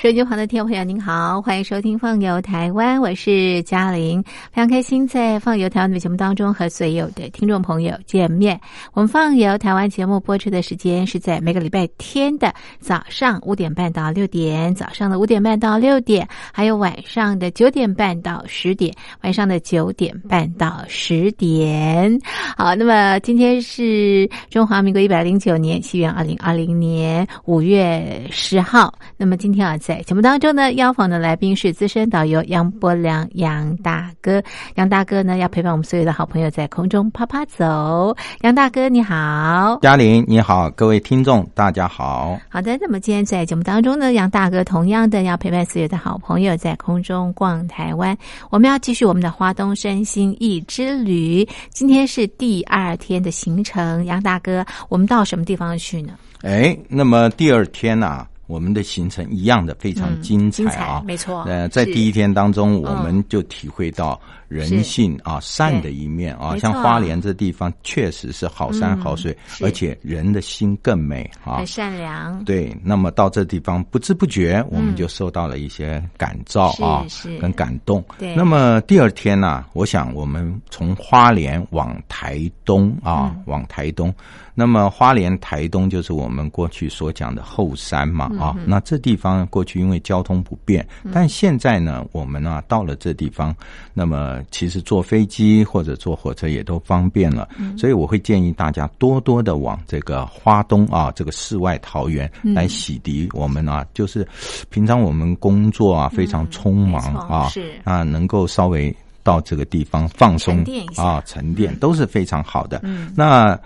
[0.00, 4.22] 手机旁的听众朋友，您好，欢迎收听《放游台湾》，我是嘉玲，
[4.52, 8.60] 非常开心在《放游台湾》的节目当中和所有的听众朋友见面。
[8.92, 22.16] 我们《放游台湾》节目播出的时间是在每个礼拜天的早上五点半到六点，早上的五点半到六点，还有晚上的九点半到十点，晚上的九点半到十点。
[22.56, 28.94] 好，那么今天是中华民国一百零九年，西元二零二零年五月十号。
[29.16, 29.76] 那么今天啊。
[29.88, 34.42] 在节目当中呢，邀访的来宾是资深导游杨伯良杨大哥。
[34.74, 38.14] 杨大哥呢，要陪伴我们所有的好朋友在空中啪啪走。
[38.42, 42.38] 杨大哥你好，嘉玲你好，各位听众大家好。
[42.50, 48.14] 好的，那么今天在节目当中呢，杨大哥同样的要陪伴所有的好朋友在空中逛台湾。
[48.50, 54.04] 我们要继续我们的花东身心意之旅，今天是第二天的行程。
[54.04, 56.12] 杨大哥，我们到什么地方去呢？
[56.42, 58.26] 哎，那么第二天呢？
[58.48, 61.42] 我们的行程一样的非常精彩啊，没错。
[61.42, 64.18] 呃，在第一天当中，我们就体会到
[64.48, 72.42] 人性啊善的一面啊，像花莲这地方确实是好山好水，而且人的心更美啊，很善良。
[72.44, 77.04] 对，那么到这地方不知不觉我们就受到了一些感召啊，
[77.38, 78.02] 跟感动。
[78.18, 78.34] 对。
[78.34, 84.12] 那么第二天呢，我想我们从花莲往台东啊，往台东。
[84.58, 93.54] 那么花莲台东就是我们过去所讲的后山嘛啊，那这地方过去因为交通不便，但现在呢，我们呢到了这地方，
[93.94, 104.26] 那么其实坐飞机或者坐火车也都方便了，所以我会建议大家多多的往这个花东啊这个世外桃源来洗涤我们啊，就是
[104.70, 107.48] 平常我们工作啊非常匆忙啊
[107.84, 108.92] 啊，能够稍微
[109.22, 110.64] 到这个地方放松
[110.96, 112.82] 啊沉淀都是非常好的。
[113.14, 113.56] 那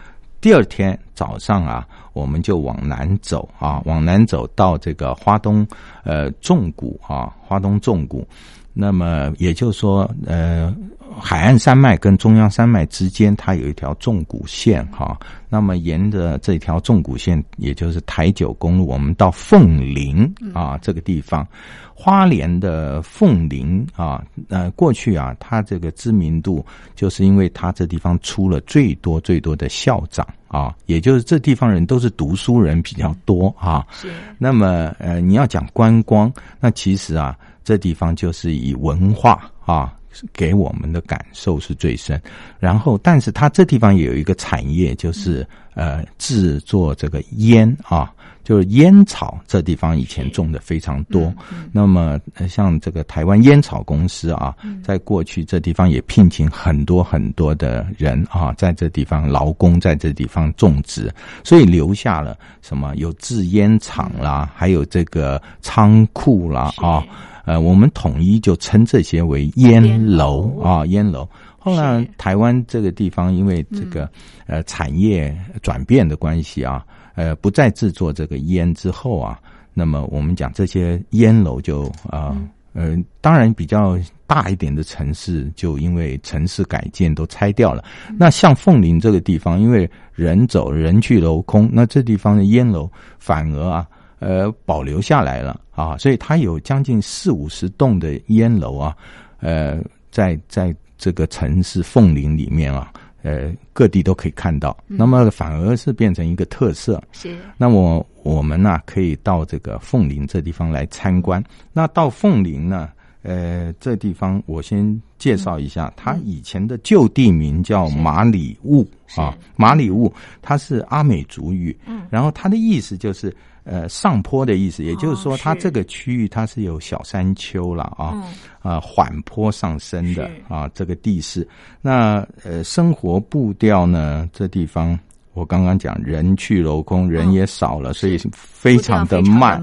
[0.42, 5.64] 第二天早上啊，我们就往南走啊，往南走到这个花东
[6.02, 8.26] 呃纵谷啊，花东纵谷。
[8.72, 10.74] 那么也就是说，呃，
[11.20, 15.18] 海岸山脉跟中央山脉之间，它有一条纵谷线哈。
[15.48, 21.46] 那么沿着这条纵谷线，也就是台九公路，我们到凤林啊这个地方。
[21.94, 26.64] 花莲的凤林啊，呃，过去啊，它这个知名度
[26.96, 33.86] 就是因为它这地方出了最多最多的校长啊，也就是这地方人都是读书人比较多啊。
[33.92, 34.10] 是。
[34.38, 39.94] 那么呃，你要讲观光，那其实啊，这地方就是以文化啊
[40.32, 42.20] 给我们的感受是最深。
[42.58, 48.12] 然后，但是它这地方也有一个产业，就是呃制作这个烟啊。
[48.44, 51.32] 就是烟草，这地方以前种的非常多。
[51.70, 52.18] 那么，
[52.48, 54.52] 像这个台湾烟草公司啊，
[54.82, 61.08] 在过去这地方也聘请很多很多的人啊，在这地方劳工，在这地方种植，
[61.44, 67.00] 所以留下了什么有制烟厂啦，还有这个仓库啦啊。
[67.44, 71.28] 呃，我们统一就称这些为烟楼啊，烟楼。
[71.58, 74.08] 后来台湾这个地方因为这个
[74.46, 76.84] 呃产业转变的关系啊。
[77.14, 79.38] 呃，不再制作这个烟之后啊，
[79.74, 82.34] 那么我们讲这些烟楼就啊，
[82.72, 87.84] 呃，当然比较大一点的城市，就因为城市改建都拆掉了。
[88.18, 93.86] 那像凤林这个地方，因为人走人去楼空，那这地方的烟楼反而啊，
[94.22, 98.96] 呃，保留下来了啊，所以它有将近四五十栋的烟楼啊，
[99.40, 102.92] 呃，在在这个城市凤林里面啊。
[103.24, 107.00] 呃，各地都可以看到，那么反而是变成一个特色。
[107.12, 111.40] 是，那么我们呢，可以到这个凤林这地方来参观。
[111.72, 112.88] 那到凤林呢，
[113.22, 118.84] 呃，这地方我先介绍一下，它以前的旧地名叫马里雾
[119.14, 123.32] 啊，马里雾，它是阿美族语，嗯，然后它的意思就是。
[123.64, 128.22] 呃，上坡的意思，也就是说，它这个区域它是有小山丘了啊，
[128.60, 131.46] 啊，缓坡上升的啊，这个地势。
[131.80, 134.98] 那呃，生活步调呢，这地方
[135.32, 139.62] 我刚刚讲人去楼空，人也少了，所以非常的慢，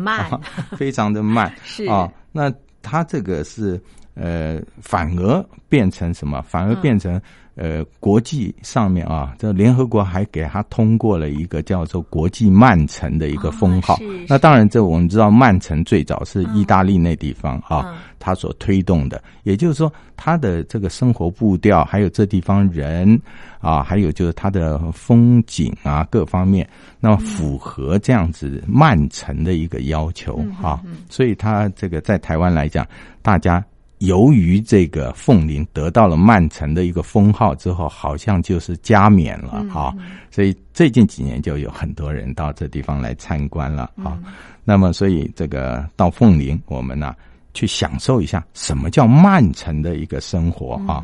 [0.78, 1.54] 非常的慢
[1.90, 2.10] 啊。
[2.32, 2.52] 那
[2.82, 3.82] 它这个是
[4.16, 6.42] 呃，反而变成什么？
[6.44, 7.22] 反而变成。
[7.56, 14.00] 呃，国际上面啊，这联合国还给他通过了一个叫做“国际曼城”的一个封号。
[14.28, 19.22] 那当然，这我们知道，曼城最早是意大利那地方啊，他所推动的。
[19.44, 23.20] 也就是说，他的这个生活步调，还有这地方人
[23.60, 26.66] 啊，还有就是它的风景啊，各方面，
[27.00, 30.82] 那么符合这样子曼城的一个要求啊。
[31.10, 32.88] 所以，他这个在台湾来讲，
[33.22, 33.62] 大家。
[34.00, 39.94] 由于这个凤林得到了曼城的一个封号之后，好像就是加冕了啊，
[40.32, 44.18] 所以最近几年就有很多人到这地方来参观了啊。
[44.64, 47.14] 那么，所以这个到凤林，我们呢
[47.54, 51.04] 去享受一下什么叫曼城的一个生活啊。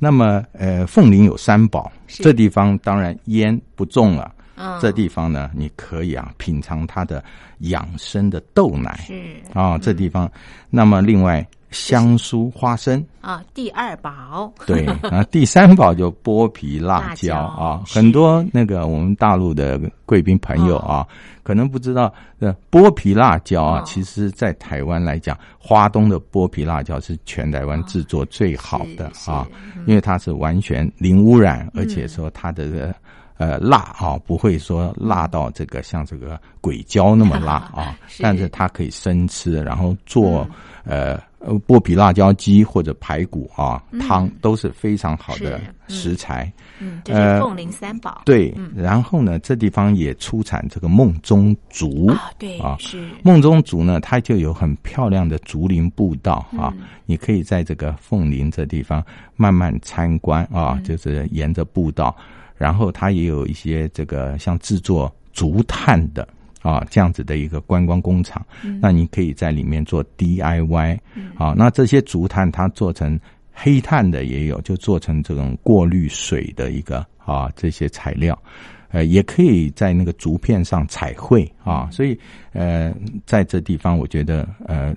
[0.00, 4.34] 那么，呃，凤林有三宝，这地方当然烟不重了。
[4.80, 7.22] 这地方呢，你可以啊品尝它的
[7.60, 9.00] 养生的豆奶。
[9.06, 10.28] 是啊，这地方，
[10.70, 11.46] 那么另外。
[11.72, 13.04] 香酥花生。
[13.20, 14.52] 啊，第二宝。
[14.66, 21.06] 对啊， 第三宝就剥皮辣椒啊，很多那个我们大陆的贵宾朋友啊，
[21.42, 29.46] 可能不知道，呃，剥皮辣椒啊，其实在台湾来讲，花东的剥皮辣椒是全台湾制作最好的啊，
[29.86, 32.92] 因为它是完全零污染，而且说它的
[33.38, 40.44] 呃辣啊，不会说辣到这个像这个鬼椒那么辣啊， 但是它可以生吃，然后做
[40.84, 41.20] 呃。
[41.44, 46.50] 呃，剥皮辣椒鸡或者排骨啊，汤都是非常好的食材。
[46.78, 48.22] 嗯，这是凤林三宝。
[48.24, 56.72] 对，然后呢，这地方也出产这个梦中竹啊，对啊，是梦中竹呢，它就有很漂亮的竹林步道啊，
[57.06, 59.04] 你可以在这个凤林这地方
[59.34, 62.16] 慢慢参观啊，就是沿着步道，
[62.56, 66.26] 然后它也有一些这个像制作竹炭的。
[66.62, 68.44] 啊，这样子的一个观光工厂，
[68.80, 70.98] 那你可以在里面做 DIY。
[71.36, 73.18] 啊，那这些竹炭它做成
[73.52, 78.40] 黑炭的也有，就做成这种过滤水的一个啊这些材料，
[78.90, 81.88] 呃，也可以在那个竹片上彩绘啊。
[81.90, 82.18] 所以
[82.52, 82.94] 呃，
[83.26, 84.94] 在这地方我觉得呃。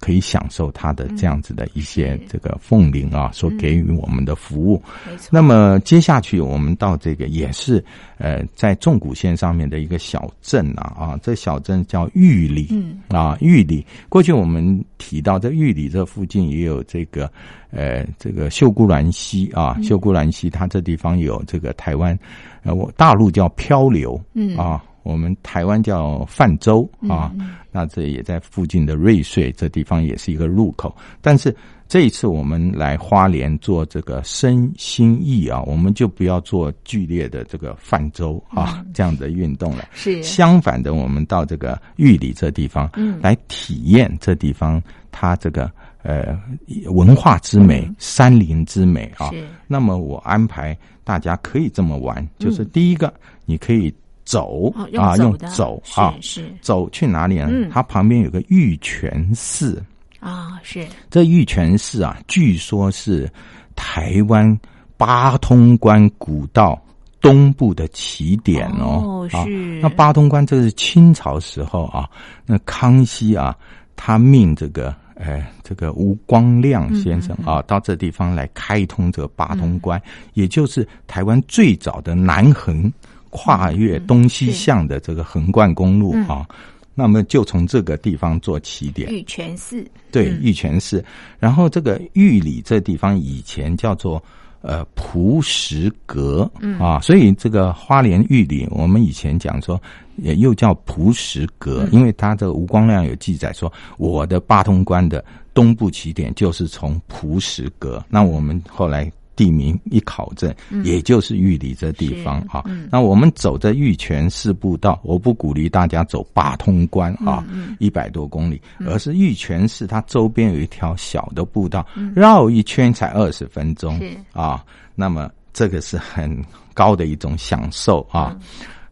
[0.00, 4.82] 可以享受它的这样子的一些这个凤林啊所给予我们的服务。
[5.30, 7.84] 那么接下去我们到这个也是
[8.18, 12.68] 呃在纵谷线上面的一个小镇啊啊，这小镇叫玉里
[13.08, 13.84] 啊玉里。
[14.08, 17.30] 过去我们提到在玉里这附近也有这个
[17.70, 22.18] 呃这个秀姑峦溪啊秀姑峦溪，它这地方有这个台湾
[22.62, 24.20] 呃我大陆叫漂流
[24.56, 24.82] 啊。
[25.02, 27.32] 我们台湾叫泛舟啊，
[27.72, 30.94] 那这也在附近的瑞穗这地方也是一个入口。
[31.22, 31.54] 但是
[31.88, 39.88] 这一次我们来花莲做这个身心意啊，我们就不要做剧烈的这个泛舟啊这样的运动了。
[39.92, 44.80] 是相反的，我们到这个玉里这地方来体验这地方
[45.10, 45.70] 它这个
[46.02, 46.38] 呃
[46.86, 49.30] 文化之美、山林之美啊。
[49.66, 53.12] 那么我安排大家可以这么玩，就是第一个
[53.46, 53.92] 你可以。
[54.30, 57.68] 走啊，用走啊，是走去哪里呢？
[57.72, 59.82] 它旁边有个玉泉寺
[60.20, 63.28] 啊，是这玉泉寺啊，据说是
[63.74, 64.56] 台湾
[64.96, 66.80] 八通关古道
[67.20, 69.26] 东部的起点哦。
[69.28, 72.08] 是那八通关这是清朝时候啊，
[72.46, 73.52] 那康熙啊，
[73.96, 80.00] 他命这个哎这个吴光亮先生啊，到这地方来开通这个八通关，
[80.34, 82.92] 也就是台湾最早的南横。
[83.30, 86.46] 跨越东西向的这个横贯公路啊，
[86.94, 89.10] 那么就从这个地方做起点。
[89.10, 89.84] 玉泉寺。
[90.10, 91.04] 对玉泉寺，
[91.38, 94.22] 然后这个玉里这地方以前叫做
[94.60, 99.80] 呃蒲石阁啊，所以这个花莲玉里，我们以前讲说
[100.16, 105.24] 也又叫蒲石阁，因为它的吴光亮有记载说，我的八通关的
[105.54, 109.10] 东部起点就是从蒲石阁，那我们后来。
[109.40, 110.54] 地名一考证，
[110.84, 112.62] 也就是玉里这地方啊。
[112.90, 117.42] 那我们走这玉泉寺步道，我不鼓励大家走八通关啊，
[117.78, 123.98] 一百多公里，而是玉泉寺它周边有一条小的步道，绕一圈才二十分钟
[124.34, 124.62] 啊。
[124.94, 128.36] 那么这个是很高的一种享受啊。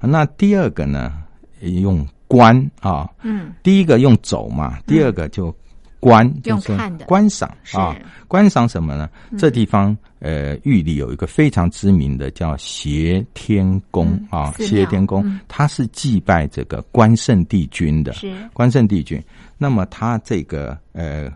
[0.00, 1.12] 那第二个呢，
[1.60, 5.54] 用关啊，嗯，第一个用走嘛，第二个就。
[6.00, 6.76] 观就是
[7.06, 7.96] 观赏啊，
[8.28, 9.10] 观赏什么呢？
[9.36, 18.12] 这地方呃，玉里有一个非常知名的叫协天宫啊，协天宫，它是祭拜这个关圣帝君的。
[18.12, 18.32] 是。
[18.52, 19.20] 关圣帝君，
[19.56, 21.28] 那么他这个呃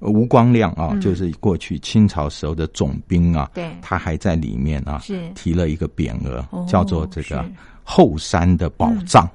[0.00, 5.30] 吴光亮啊，就是过去清朝时候的总兵啊，对，他还在里面啊，是。
[5.34, 7.44] 提了一个匾额，叫做这个
[7.82, 9.26] 后山的宝藏。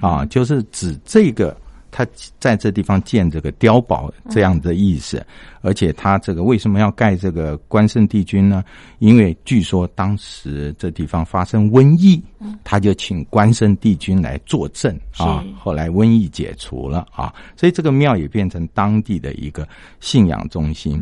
[0.00, 1.56] 啊，就是指这个。
[1.92, 2.06] 他
[2.40, 5.24] 在这地方建这个碉堡这样的意思，
[5.60, 8.64] 而且他这个为什么要盖这个关圣帝君呢？
[8.98, 12.20] 因为据说当时这地方发生瘟疫，
[12.64, 15.44] 他就请关圣帝君来坐镇啊。
[15.58, 19.68] 后来瘟疫解除了啊，所以这个庙也变成当地的一个
[20.00, 20.98] 信仰中心。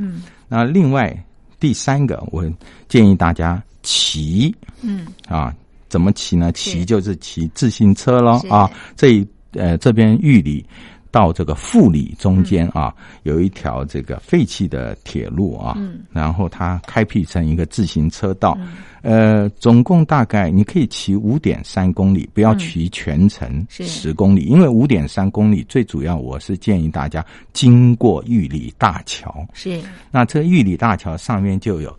[0.48, 1.16] 那另外
[1.60, 2.44] 第三个，我
[2.88, 5.54] 建议大家骑，嗯啊，
[5.88, 6.50] 怎么骑呢？
[6.50, 9.24] 骑就是骑自行车喽啊，这。
[9.52, 10.64] 呃，这边玉里
[11.10, 15.76] 到这个富里中间啊，有一条这个废弃的铁路啊，
[16.12, 18.56] 然后它开辟成一个自行车道，
[19.02, 29.80] 呃，总共大概你可以骑五点三公里，不要骑全程十公里，因为五点三公里最主要，我是建议大家经过玉里大桥，是。
[30.12, 31.92] 那这玉里大桥上面就有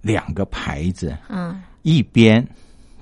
[0.00, 2.42] 两个牌子，嗯，一边。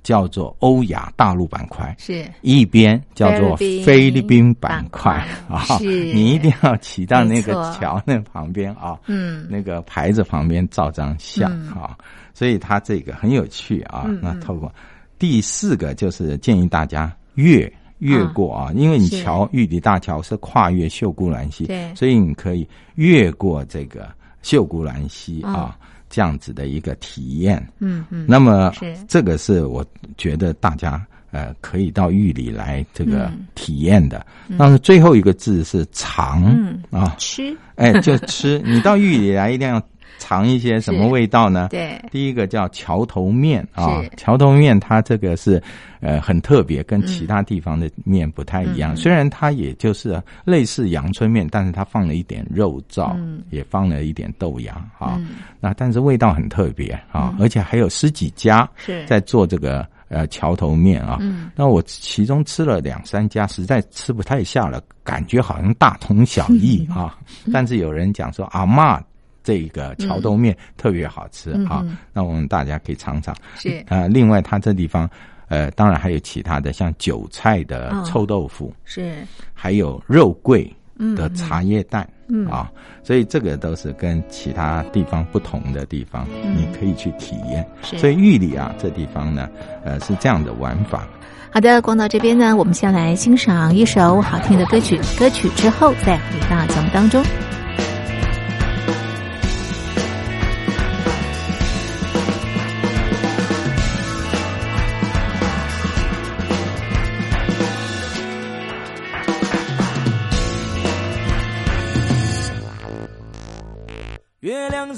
[0.02, 5.64] 叫做欧亚大陆板块，是一边叫做菲律宾板块啊。
[5.80, 11.96] 你一定要骑到那个桥那旁边啊，嗯，那个牌子旁边照张相啊。
[12.32, 14.06] 所以它这个很有趣啊。
[14.22, 14.72] 那透过
[15.18, 24.08] 第四个就是建议大家越越过啊，因为你桥玉里大桥是跨越秀姑兰溪，对，所以你可以越过这个
[24.40, 25.76] 秀姑兰溪啊。
[26.10, 28.72] 这样子的一个体验，嗯嗯，那么
[29.08, 29.82] 这个是我
[30.18, 34.24] 觉得大家呃可以到玉里来这个体验的。
[34.58, 36.44] 但是最后一个字是尝
[36.90, 38.60] 啊，吃，哎，就吃。
[38.66, 39.82] 你到玉里来一定要。
[40.22, 41.68] 尝一些什么味道呢？
[41.70, 45.60] 对，第一个叫桥头面啊，桥头面它这个是
[46.00, 48.94] 呃很特别，跟其他地方的面不太一样。
[48.94, 53.16] 虽然它也就是类似阳春面，但是它放了一点肉燥，
[53.48, 55.18] 也放了一点豆芽啊。
[55.58, 58.68] 那但是味道很特别啊，而且还有十几家
[59.06, 61.18] 在做这个呃桥头面啊。
[61.56, 67.18] 那我其中吃了两三家，实在吃不太下了，感觉好像大同小异啊。
[67.50, 69.02] 但是有人讲说阿妈。
[69.42, 73.34] 这个桥头面特别好吃啊，那我们大家可以尝尝。
[73.56, 75.08] 是啊，另外它这地方，
[75.48, 80.70] 呃，当然还有其他的，像韭菜的臭豆腐，是还有肉桂
[81.16, 82.08] 的茶叶蛋
[82.50, 82.70] 啊，
[83.02, 87.66] 所以这个都是跟其他地方不同的地方，你可以去体验。
[87.82, 89.48] 所以玉里啊，这地方呢，
[89.84, 91.06] 呃，是这样的玩法。
[91.52, 97.20] 好的，光到这边呢，我们先来欣赏一首好听的歌曲，歌曲之后再回到节目当中。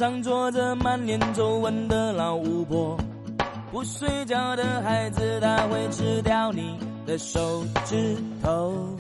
[0.03, 2.99] 上坐着满脸皱纹的老巫婆，
[3.71, 8.97] 不睡觉的孩子他会吃掉你的手指头，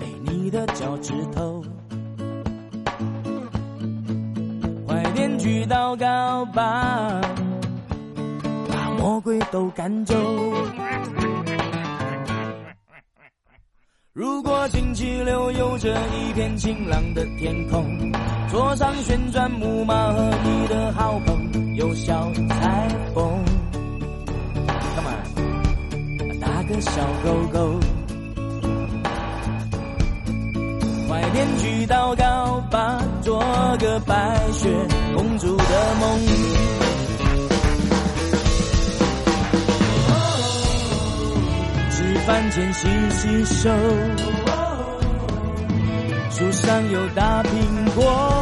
[0.00, 1.62] 哎，你的脚趾头，
[4.88, 7.20] 快点去祷告吧，
[8.68, 10.16] 把魔鬼都赶走。
[14.12, 18.10] 如果星期六有着一片晴朗的天空，
[18.50, 23.44] 坐上旋转木马和你的好朋友小彩虹
[24.94, 26.90] ，Come on，打个小
[27.22, 27.78] 勾勾，
[31.06, 33.38] 快点去祷告吧，做
[33.78, 34.68] 个白雪
[35.14, 36.18] 公主的梦。
[41.90, 43.70] 吃饭前洗洗手，
[46.30, 47.48] 树上有大苹
[47.94, 48.37] 果，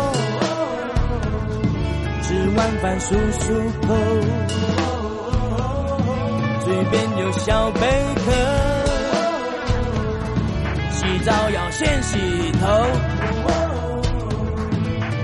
[2.56, 3.52] 吃完饭漱漱
[3.86, 3.94] 口，
[6.64, 7.80] 嘴边有小贝
[8.24, 8.32] 壳，
[10.90, 12.16] 洗澡要先洗
[12.52, 12.66] 头，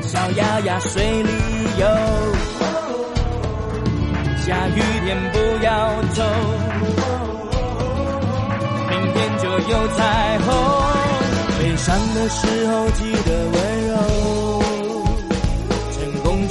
[0.03, 1.31] 小鸭鸭水里
[1.79, 1.87] 游，
[4.45, 6.23] 下雨天不要走。
[8.91, 10.55] 明天就有彩虹，
[11.59, 13.97] 悲伤的时候记得温柔，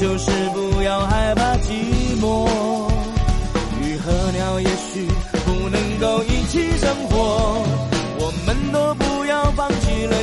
[0.01, 1.70] 就是不要害怕寂
[2.20, 2.48] 寞。
[3.84, 5.08] 鱼和鸟也许
[5.46, 7.62] 不能够一起生活，
[8.17, 10.17] 我们都不要放弃了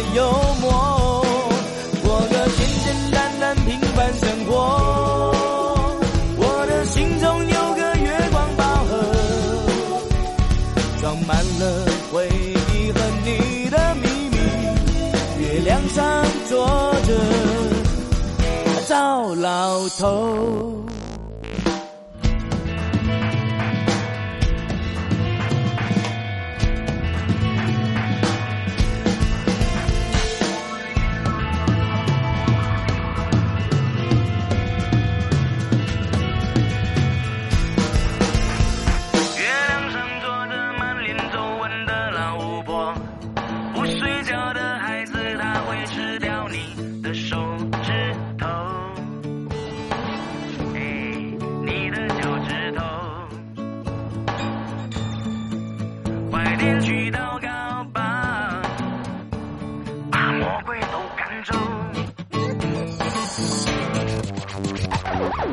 [19.91, 20.78] 头。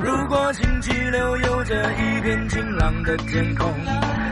[0.01, 3.71] 如果星期六有着一片晴朗的天空，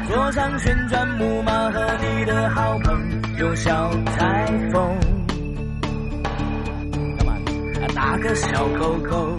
[0.07, 4.97] 坐上旋转木马和你的好朋友小彩虹，
[7.17, 7.35] 干嘛？
[7.95, 9.37] 打个小勾勾，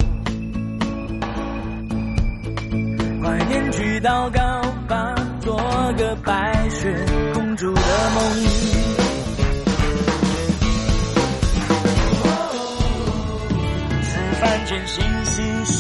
[3.23, 5.57] 快点去祷告吧，做
[5.97, 6.95] 个白雪
[7.33, 7.81] 公主的
[8.15, 8.84] 梦。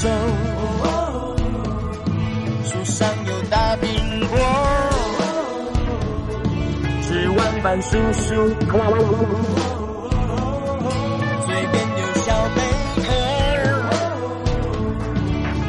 [0.04, 0.10] 手，
[2.62, 3.86] 树上有大苹
[4.28, 4.36] 果，
[7.00, 8.28] 吃完饭漱漱
[8.68, 8.78] 口，
[11.46, 12.60] 嘴边有小贝
[13.00, 13.08] 壳，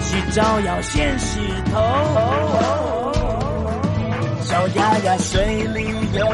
[0.01, 1.39] 洗澡要先洗
[1.71, 1.79] 头，
[4.41, 5.79] 小鸭鸭水里
[6.11, 6.25] 游，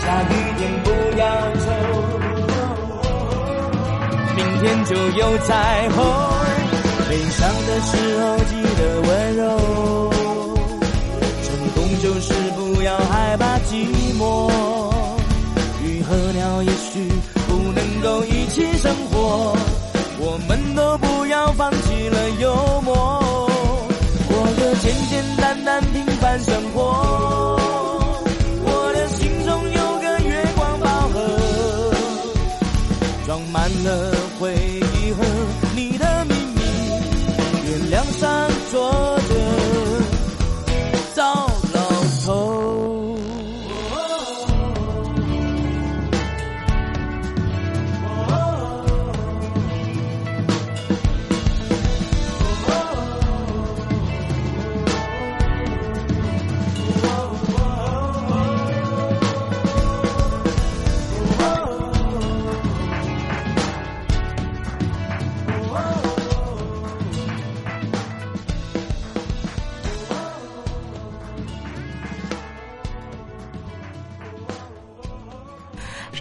[0.00, 1.22] 下雨天不要
[1.56, 2.21] 愁。
[4.62, 6.04] 天就有彩虹，
[7.08, 10.12] 悲伤的时候记得温柔。
[11.42, 13.84] 成功就是不要害怕寂
[14.16, 14.48] 寞。
[15.82, 17.10] 鱼和鸟也许
[17.48, 19.56] 不能够一起生活，
[20.20, 22.54] 我们都不要放弃了幽
[22.84, 23.20] 默，
[24.28, 27.41] 过个简简单单平凡生活。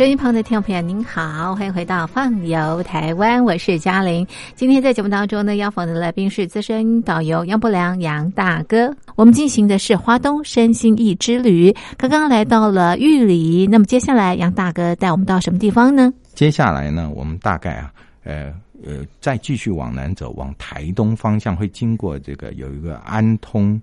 [0.02, 4.26] 收音旁的听众朋友，您好，欢迎回到《放游台湾》，我是嘉玲。
[4.56, 8.92] 今天在节目当中呢，邀访的来宾是资深导游杨伯良杨大哥。
[9.16, 13.68] 我们进行的是华东身心意之旅，刚刚来到了玉里。
[13.68, 16.12] 那么接下来，杨大哥带我们到什么地方呢？
[16.34, 17.92] 接下来呢，我们大概啊，
[18.24, 18.52] 呃
[18.84, 23.80] 呃，再继续往南走，往台东方向会经过这个有一个安通。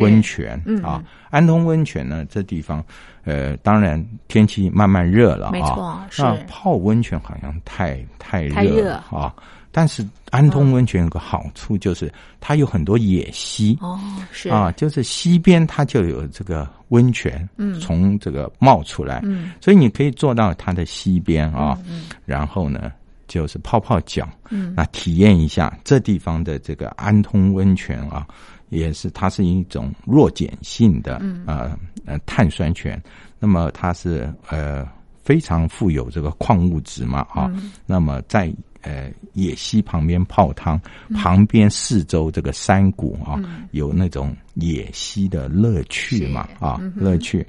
[0.00, 2.84] 温泉啊，安通温泉呢，这地方，
[3.24, 6.08] 呃，当然天气慢慢热了啊。
[6.18, 9.34] 那泡温泉好像太太热啊。
[9.74, 13.98] 但是安通温泉有个好处，就是它有很多野溪哦，
[14.30, 22.92] 是啊，就是溪边它就有这个温泉，嗯，从这个冒出来，嗯，所以你可以坐到它的溪边啊，嗯，然后呢，
[23.26, 28.26] 就是泡泡脚，嗯，那体验一下这地方的这个安通温泉啊。
[28.72, 33.00] 也是，它是一种弱碱性的呃呃碳酸泉，
[33.38, 34.88] 那么它是呃
[35.22, 37.52] 非常富有这个矿物质嘛啊，
[37.84, 40.80] 那么在呃野溪旁边泡汤，
[41.14, 43.38] 旁边四周这个山谷啊，
[43.72, 47.46] 有那种野溪的乐趣嘛啊乐趣。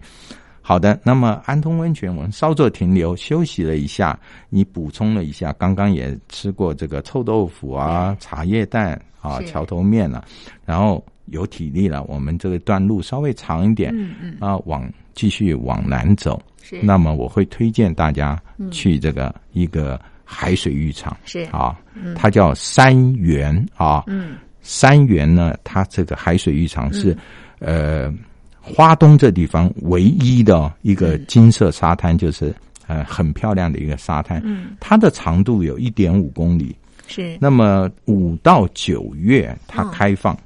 [0.61, 10.25] 好的，那么安通温泉我们稍作停留休息了一下，你补充了一下，刚刚也吃过这个臭豆腐啊、茶叶蛋啊、桥头面了，
[10.65, 11.01] 然后。
[11.27, 16.81] 有体力了，我们这个段路稍微长一点，嗯嗯，啊，往继续往南走，是。
[16.83, 21.43] 那么我会推荐大家去这个一个海水浴场，是。
[21.51, 21.79] 啊，
[22.15, 27.15] 它叫三元啊，嗯，三元呢，它这个海水浴场是
[27.59, 28.13] 呃，
[28.59, 32.53] 花东这地方唯一的一个金色沙滩，就是
[32.87, 36.75] 呃很漂亮的一个沙滩，嗯，它的长度有一点五公里，
[37.07, 37.37] 是。
[37.39, 40.37] 那么五到九月它开放。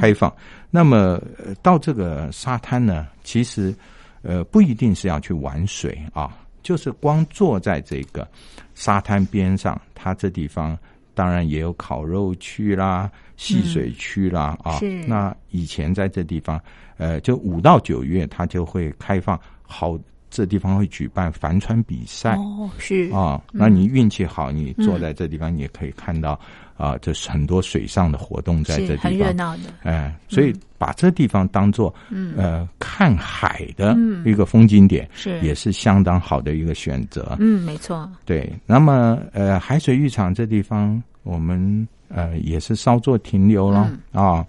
[0.00, 0.32] 开放，
[0.70, 1.20] 那么
[1.62, 3.74] 到这个沙滩呢，其实
[4.22, 8.28] 呃不一定是要去玩水啊，就是光坐在这个
[8.74, 10.78] 沙滩边上，它这地方
[11.14, 14.78] 当然也有烤肉区啦、戏水区啦啊。
[15.06, 16.60] 那以前在这地方，
[16.96, 19.98] 呃，就五到九月，它就会开放，好，
[20.30, 26.38] 这地方会举办帆船比赛哦，是啊，那你运气好，你坐在这地方，你也可以看到。
[26.76, 29.64] 啊，这是很多水上的活动在这地方，很热闹的。
[29.82, 31.94] 哎，所以把这地方当做
[32.38, 37.36] 呃看海的一个风景点，是也是相当好的一个选择。
[37.38, 38.10] 嗯，没错。
[38.24, 44.42] 对，那么呃海水浴场这地方，我们呃也是稍作停留了啊。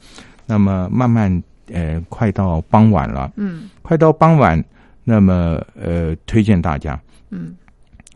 [0.45, 4.57] 那么慢慢呃快到傍晚了，嗯，快到傍晚，
[5.03, 7.55] 那么呃推荐大家，嗯。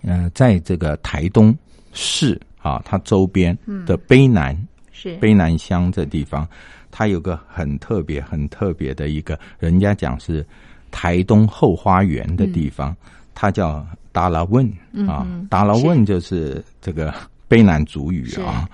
[0.03, 1.57] 呃在这个台东
[1.93, 2.39] 市。
[2.65, 4.57] 啊，它周边的卑南
[4.91, 5.15] 是。
[5.19, 6.49] 卑南乡这地方，
[6.89, 10.43] 它有个很特别、很特别的一个，人家讲是
[10.89, 12.97] 台东后花园的地方，
[13.35, 14.67] 它叫达拉问
[15.07, 17.13] 啊，达拉问就是这个
[17.47, 18.67] 卑南族语啊。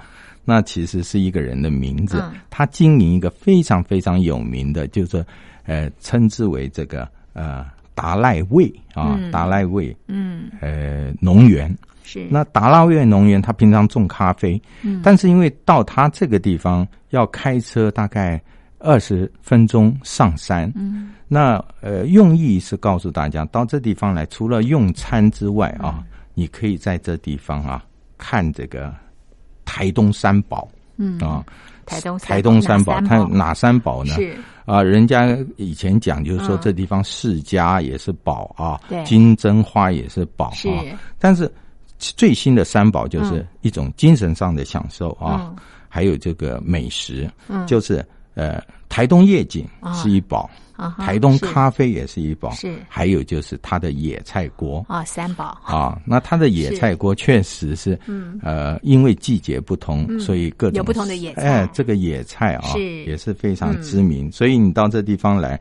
[0.45, 5.21] 那其实是一个人的名字，他经营一个非常非常有名的，就是
[5.65, 11.75] 呃，称之为这个呃达赖味啊，达赖味，嗯，呃，农园。
[12.03, 12.27] 是。
[12.29, 18.41] 那达赖味农园，他平常种咖啡，嗯，但是因为到他这个地方要开车大概
[18.79, 27.83] 二十分钟上山，嗯，那呃用意是告诉大家到这地方来，除了用餐之外啊，你可以在这地方啊
[28.17, 28.93] 看这个。
[29.63, 31.17] 台东三宝，嗯。
[31.19, 31.45] 啊，
[31.85, 34.13] 台东台东三宝，它哪三宝呢？
[34.15, 34.35] 是
[34.71, 40.79] 啊，人家以前讲就是说这地方世家也是宝啊，对，金针花也是宝啊。
[41.19, 41.51] 但是
[41.99, 45.53] 最新的三宝就是一种精神上的享受啊，
[45.89, 48.01] 还有这个美食，嗯，就是
[48.33, 50.49] 呃，台东夜景是一宝。
[50.97, 55.95] 台东咖啡也是一宝，是还有就是它的野菜锅啊，三宝啊。
[56.05, 61.61] 那它的野菜锅确实是，嗯呃，因为季节不同，所以各种有不同的野菜。
[61.61, 62.73] 哎，这个野菜啊，
[63.05, 64.31] 也是非常知名。
[64.31, 65.59] 所以你到这地方来。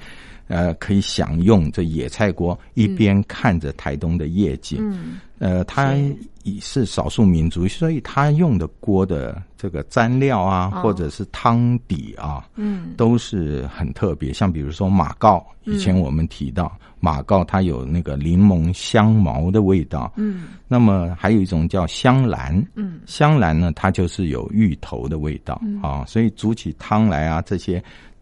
[0.50, 4.78] 呃，可以享用这野菜锅，一边看着台东的夜景。
[4.80, 5.94] 嗯，呃，它
[6.42, 14.32] 已是少数民族，所以他用的锅的这个蘸料啊，或者是汤底啊，嗯，都是很特别。
[14.32, 20.12] 像比如说马告，以前我们提到马告，它有那个柠檬香茅的味道。
[20.16, 22.60] 嗯，那么还有一种叫香兰。
[22.74, 27.80] 嗯，香兰呢，它就是有芋头的味道啊，所以煮起汤来啊，这些。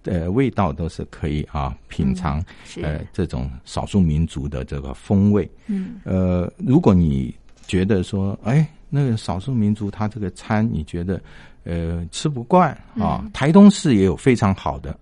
[0.08, 2.42] 呃，味道都是可以啊，品尝
[2.82, 5.48] 呃这种少数民族的这个风味。
[5.66, 7.34] 嗯，呃，如果你
[7.66, 11.20] 觉得说，哎，那个少数民族他这个餐你觉得
[11.64, 14.98] 呃吃不惯啊，台东市也有非常好的、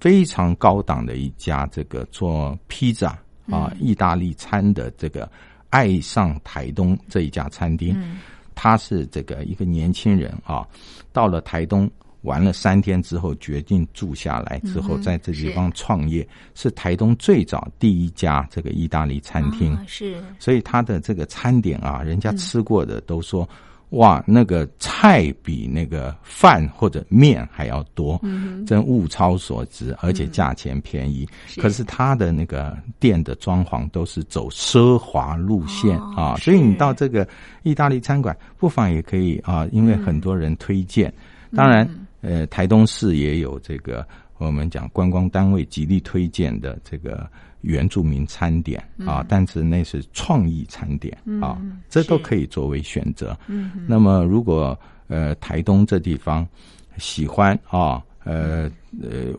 [0.00, 3.18] 非常高档的一家这个做披萨
[3.50, 5.26] 啊意大利餐的这个
[5.70, 7.96] 爱上台东这一家餐厅，
[8.54, 10.66] 他是这个一个年轻人啊，
[11.12, 11.90] 到了台东。
[12.26, 16.70] 玩了三天之后，决定住下来之后，在这地方创业，是。
[16.76, 19.74] 台东最早第一家这个意大利餐厅。
[19.86, 23.48] 是，所以他的这个餐点啊，人家吃过的都说，
[23.90, 28.20] 哇，那个菜比那个饭或者面还要多，
[28.66, 31.26] 真物超所值，而且价钱便宜。
[31.56, 37.26] 可是他的那个店的装潢都是走奢华路线啊，所以你到这个
[37.62, 41.10] 意大利餐馆，不妨也可以啊，因为很多人推荐，
[41.54, 41.88] 当然。
[42.20, 44.06] 呃，台东市也有这个
[44.38, 47.28] 我们讲观光单位极力推荐的这个
[47.62, 53.36] 原住民餐点啊，但是那是创意餐点啊，这都可以作为选择。
[53.46, 56.46] 嗯，那么如果呃台东这地方
[56.98, 59.32] 喜欢啊，呃呃，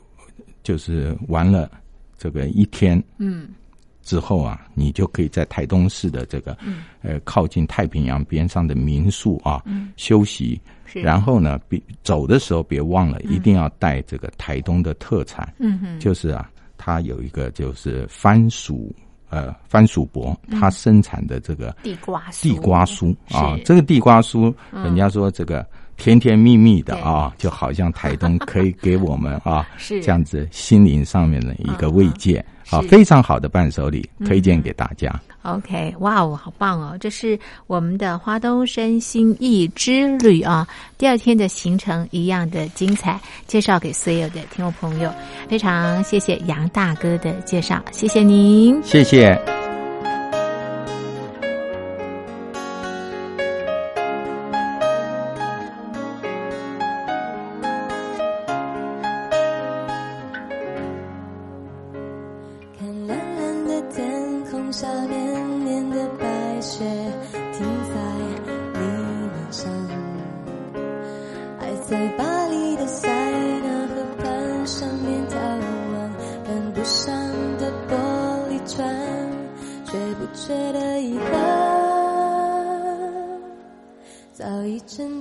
[0.64, 1.70] 就是玩了
[2.18, 3.50] 这个一天，嗯。
[4.08, 6.58] 之后啊，你就可以在台东市的这个，
[7.02, 9.62] 呃，靠近太平洋边上的民宿啊
[9.98, 10.60] 休息。
[10.94, 15.54] 然后呢，别走的时候别忘了，一定要带这个台东的特产。
[15.60, 18.96] 嗯哼，就是啊，它有一个就是番薯，
[19.30, 25.68] 呃，番薯伯，它生产的这个地瓜地瓜酥啊，这个地瓜酥，人家说这个。
[25.98, 30.00] 甜甜蜜蜜的啊，就好像台东可以给我们啊， 是。
[30.00, 35.14] 这样子心灵上面的一个慰藉啊，非常好的伴手礼，推荐给大家。
[35.44, 36.98] OK，哇哦，好棒哦！
[37.00, 45.10] 这是我们的花东身心意之旅啊，第二天的行程一样的精彩，介绍给所有的听众朋友。
[45.48, 49.67] 非常谢谢杨大哥的介绍，谢谢您，谢谢。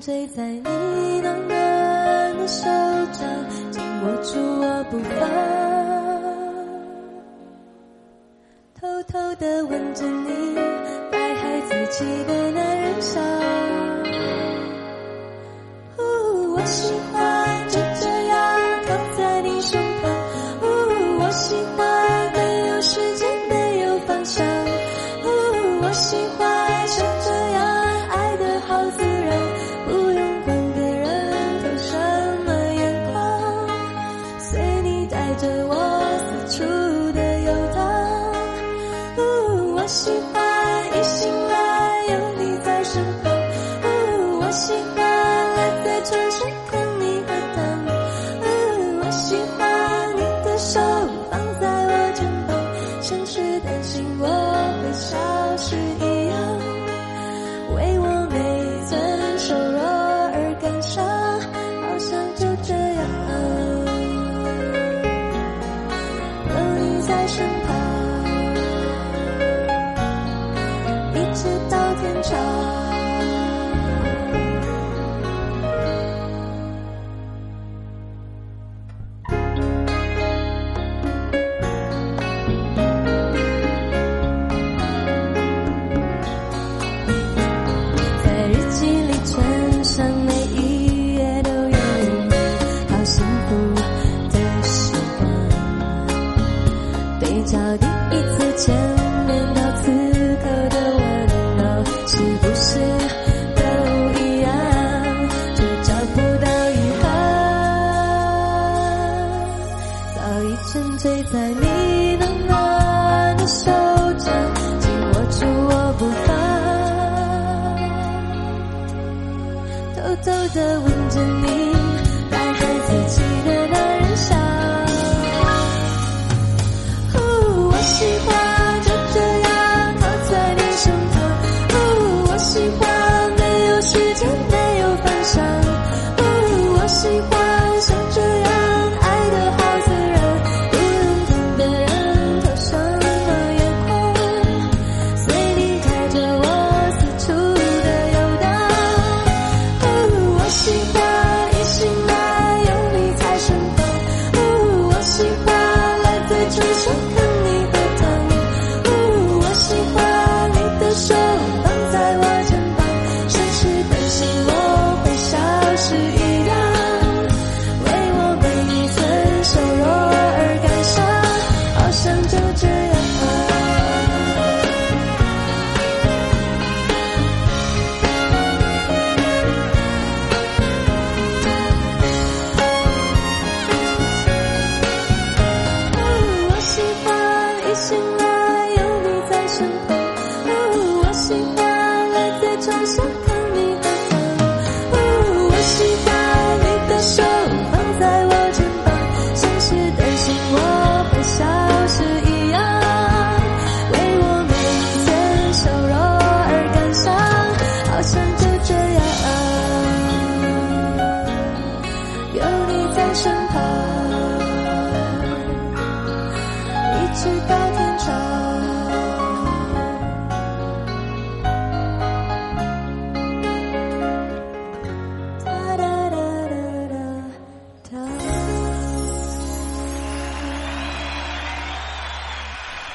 [0.07, 0.76] 醉在你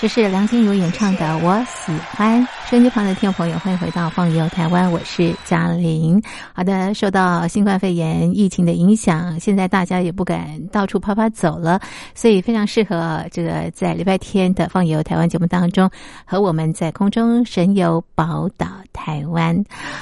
[0.01, 2.41] 这是梁静茹演唱的《我喜欢》。
[2.71, 6.23] 收音机旁的听众朋友，欢迎回到《放游台湾》，我是嘉玲。
[6.53, 11.81] 好的，受到新冠肺炎疫情的影响，现在大家也不敢到处跑跑走了，
[12.15, 15.91] 所以非常适合这个在礼拜天的《放游台湾》节目当中，
[16.23, 19.53] 和我们在空中神游宝岛台湾。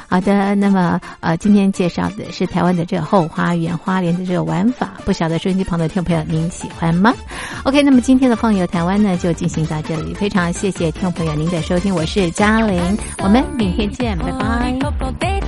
[0.07, 7.11] 好的，那么呃，今天介绍的是台湾的这个后花园花莲的这个玩法，不晓得收音机旁的听众朋友您喜欢吗
[7.63, 9.81] ？OK，那么今天的《放游台湾》呢，就进行到。
[9.81, 15.38] 这里非常谢谢听众朋友您的收听，我是嘉玲，我们明天见，拜拜。